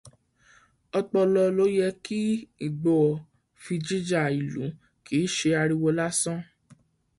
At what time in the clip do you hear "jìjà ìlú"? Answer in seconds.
3.85-4.63